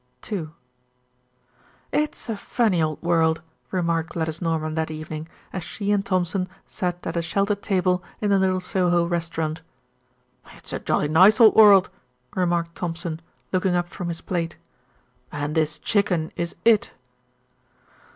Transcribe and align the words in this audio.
II 0.31 0.49
"It's 1.91 2.27
a 2.27 2.35
funny 2.35 2.81
old 2.81 3.03
world," 3.03 3.43
remarked 3.69 4.09
Gladys 4.13 4.41
Norman 4.41 4.73
that 4.73 4.89
evening, 4.89 5.29
as 5.53 5.63
she 5.63 5.91
and 5.91 6.03
Thompson 6.03 6.49
sat 6.65 7.05
at 7.05 7.15
a 7.15 7.21
sheltered 7.21 7.61
table 7.61 8.03
in 8.19 8.31
a 8.31 8.39
little 8.39 8.59
Soho 8.59 9.05
restaurant. 9.05 9.61
"It's 10.55 10.73
a 10.73 10.79
jolly 10.79 11.07
nice 11.07 11.39
old 11.39 11.53
world," 11.53 11.91
remarked 12.35 12.73
Thompson, 12.73 13.21
looking 13.53 13.75
up 13.75 13.89
from 13.89 14.07
his 14.07 14.21
plate, 14.21 14.57
"and 15.31 15.53
this 15.53 15.77
chicken 15.77 16.31
is 16.35 16.55
it." 16.65 16.93